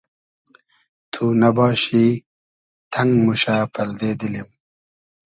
تو 1.11 1.23
نئباشی 1.41 2.05
تئنگ 2.93 3.11
موشۂ 3.23 3.55
پئلدې 3.73 4.11
دیلیم 4.19 4.49